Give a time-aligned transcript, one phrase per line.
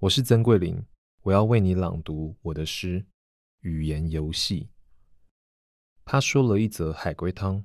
[0.00, 0.84] 我是曾桂林，
[1.22, 3.00] 我要为你朗读我的诗
[3.60, 4.64] 《语言游戏》。
[6.04, 7.64] 他说了一则海龟汤：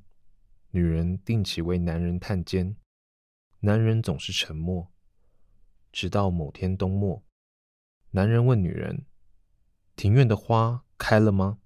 [0.69, 2.77] 女人定期为男人探监，
[3.59, 4.93] 男人总是沉默，
[5.91, 7.21] 直到某天冬末，
[8.11, 9.05] 男人问女人
[9.97, 11.59] ：“庭院的花开了吗？”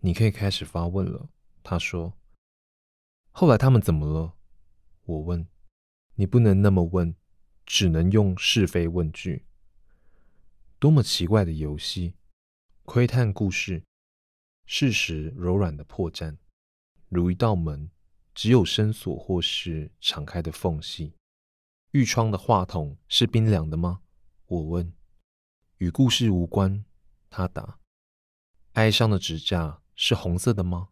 [0.00, 1.28] 你可以开始发问了。
[1.62, 2.18] 他说
[3.32, 4.34] ：“后来他们怎么了？”
[5.04, 5.46] 我问
[6.16, 7.14] ：“你不能那么问，
[7.72, 9.46] 只能用是非问句。”
[10.78, 12.12] 多么奇怪的游戏！
[12.84, 13.82] 窥探故事，
[14.66, 16.36] 事实柔软的破绽，
[17.08, 17.90] 如一道门，
[18.34, 21.14] 只有深锁或是敞开的缝隙。
[21.92, 24.02] 愈窗的话筒是冰凉的吗？
[24.44, 24.92] 我问。
[25.78, 26.84] 与故事无关，
[27.30, 27.78] 他答。
[28.74, 30.90] 哀伤的指甲是红色的吗？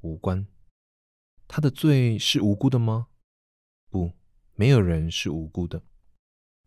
[0.00, 0.48] 无关。
[1.46, 3.06] 他的罪是无辜的吗？
[3.88, 4.12] 不，
[4.56, 5.82] 没有人是无辜的。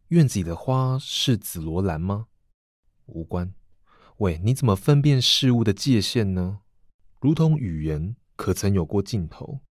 [0.09, 2.27] 院子里的花是紫罗兰吗？
[3.07, 3.53] 无关。
[4.17, 6.61] 喂，你怎么分辨事物的界限呢？
[7.19, 9.61] 如同语言可曾有过尽头？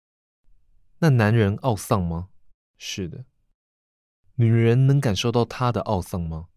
[0.99, 2.31] 那男人懊丧吗？
[2.77, 3.25] 是的。
[4.35, 6.49] 女人能感受到他的懊丧吗？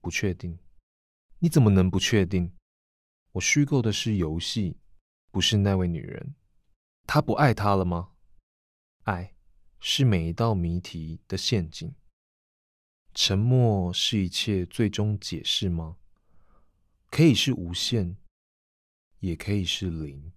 [0.00, 0.58] 不确定。
[1.40, 2.54] 你怎么能不确定？
[3.32, 4.78] 我虚构的是游戏，
[5.30, 6.34] 不是那位女人。
[7.06, 8.12] 他不爱她了吗？
[9.02, 9.34] 爱
[9.82, 11.94] 是每一道谜题的陷阱。
[13.14, 15.96] 沉默是一切最终解释吗？
[17.10, 18.16] 可以是无限，
[19.20, 20.32] 也可以是零。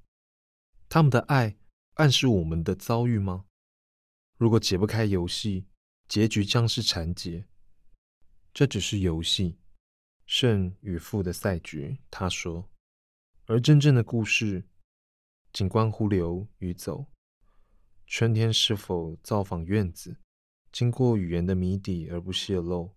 [0.88, 1.58] 他们的爱
[1.96, 3.46] 暗示我们的遭遇吗？
[4.38, 5.68] 如果解不开游戏，
[6.08, 7.46] 结局将是缠结。
[8.54, 9.60] 这只是游戏，
[10.26, 12.00] 胜与负的赛局。
[12.10, 12.72] 他说，
[13.46, 14.68] 而真正的故事，
[15.52, 17.08] 仅关乎留与走。
[18.16, 20.18] 春天是否造访院子？
[20.72, 22.94] 经过语言的谜底而不泄露，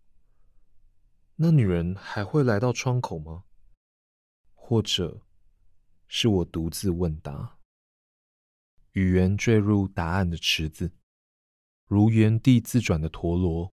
[1.36, 3.44] 那女人还会来到窗口吗？
[4.52, 5.22] 或者
[6.06, 7.56] 是我独自问答？
[8.92, 10.92] 语言坠入答案的池子，
[11.86, 13.72] 如原地自转的陀螺。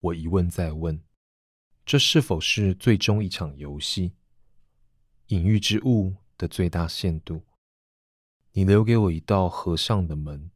[0.00, 1.04] 我一问再问，
[1.84, 4.14] 这是否是最终一场游戏？
[5.26, 7.44] 隐喻之物的最大限度。
[8.52, 10.50] 你留给我一道合上的门，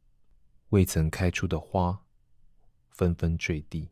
[0.73, 2.03] 未曾开出的花。
[2.89, 3.89] 纷纷坠地。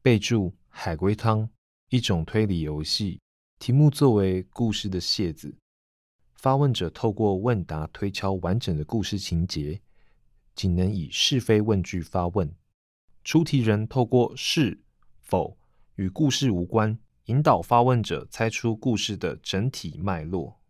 [0.00, 1.50] 备注：海龟汤，
[1.90, 3.20] 一种推理游戏，
[3.58, 5.54] 题目作为故事的楔子，
[6.36, 9.82] 发问者透过问答推敲完整的故事情节，
[10.54, 12.50] 仅能以是非问句发问。
[13.24, 14.82] 出题人透过是
[15.20, 15.58] 否
[15.96, 20.63] 与故事无关，引导发问者猜出故事的整体脉络。